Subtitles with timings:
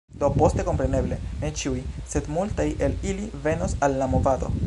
[0.21, 4.53] Do, poste, kompreneble, ne ĉiuj, sed multaj el ili venos al la movado.